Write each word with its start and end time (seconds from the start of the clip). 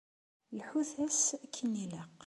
Lḥut-as 0.57 1.23
akken 1.45 1.71
ilaq. 1.83 2.11